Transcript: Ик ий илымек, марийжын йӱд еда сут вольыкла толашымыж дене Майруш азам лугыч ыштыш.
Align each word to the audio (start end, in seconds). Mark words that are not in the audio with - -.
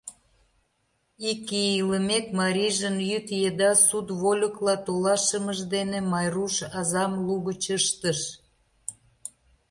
Ик 1.31 1.45
ий 1.61 1.73
илымек, 1.81 2.25
марийжын 2.39 2.97
йӱд 3.09 3.27
еда 3.49 3.71
сут 3.87 4.07
вольыкла 4.21 4.75
толашымыж 4.85 5.59
дене 5.73 5.99
Майруш 6.11 6.55
азам 6.79 7.11
лугыч 7.25 7.63
ыштыш. 7.77 8.19